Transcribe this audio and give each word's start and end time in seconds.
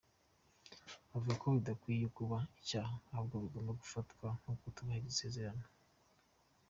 Ivuga 1.05 1.31
ko 1.41 1.45
bidakwiye 1.55 2.05
kuba 2.17 2.37
icyaha, 2.59 2.93
ahubwo 3.11 3.35
bigomba 3.43 3.71
gufatwa 3.81 4.27
nko 4.39 4.51
kutubahiriza 4.59 5.11
isezerano. 5.13 5.65